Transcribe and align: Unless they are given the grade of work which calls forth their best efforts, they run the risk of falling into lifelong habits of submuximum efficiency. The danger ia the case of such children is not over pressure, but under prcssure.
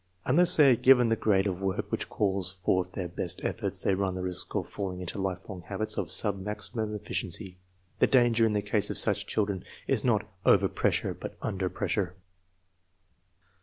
Unless 0.25 0.57
they 0.57 0.71
are 0.71 0.75
given 0.75 1.09
the 1.09 1.15
grade 1.15 1.45
of 1.45 1.61
work 1.61 1.91
which 1.91 2.09
calls 2.09 2.53
forth 2.53 2.93
their 2.93 3.07
best 3.07 3.39
efforts, 3.43 3.83
they 3.83 3.93
run 3.93 4.15
the 4.15 4.23
risk 4.23 4.55
of 4.55 4.67
falling 4.67 4.99
into 4.99 5.21
lifelong 5.21 5.61
habits 5.61 5.95
of 5.95 6.07
submuximum 6.07 6.95
efficiency. 6.95 7.59
The 7.99 8.07
danger 8.07 8.47
ia 8.47 8.53
the 8.55 8.63
case 8.63 8.89
of 8.89 8.97
such 8.97 9.27
children 9.27 9.63
is 9.85 10.03
not 10.03 10.27
over 10.43 10.67
pressure, 10.67 11.13
but 11.13 11.37
under 11.43 11.69
prcssure. 11.69 12.13